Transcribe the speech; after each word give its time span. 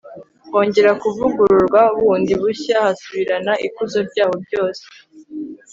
hongera 0.49 0.91
kuvugururwa 1.01 1.81
bundi 1.97 2.33
bushya 2.41 2.75
hasubirana 2.85 3.53
ikuzo 3.67 3.99
ryaho 4.09 4.35
ryose 4.45 4.83